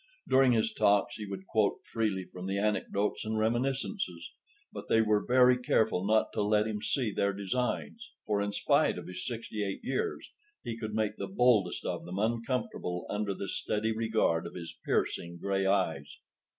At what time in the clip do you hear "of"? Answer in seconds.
8.97-9.05, 11.85-12.05, 14.47-14.55